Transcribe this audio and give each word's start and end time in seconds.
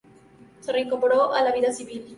Se 0.61 0.71
reincorporó 0.71 1.31
a 1.31 1.43
la 1.43 1.51
vida 1.51 1.71
civil. 1.71 2.09